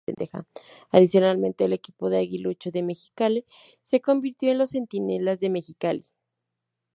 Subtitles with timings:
[0.91, 3.45] Adicionalmente el equipo de Aguiluchos de Mexicali
[3.83, 6.05] se convirtió en los Centinelas de Mexicali.